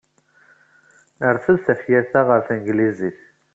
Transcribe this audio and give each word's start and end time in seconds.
Rret-d 1.35 1.59
tafyirt-a 1.65 2.21
ɣer 2.29 2.39
tanglizit. 2.47 3.19